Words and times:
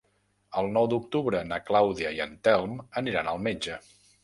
El 0.61 0.69
nou 0.77 0.87
d'octubre 0.93 1.41
na 1.51 1.59
Clàudia 1.67 2.15
i 2.17 2.23
en 2.27 2.35
Telm 2.49 2.75
aniran 3.05 3.33
al 3.35 3.45
metge. 3.51 3.81